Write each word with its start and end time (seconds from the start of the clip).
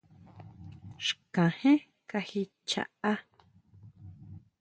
Xkajén 1.05 1.79
kají 2.09 2.41
chjaá. 2.67 3.13